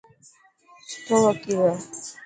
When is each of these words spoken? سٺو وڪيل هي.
سٺو 0.89 1.15
وڪيل 1.25 1.57
هي. 1.63 1.73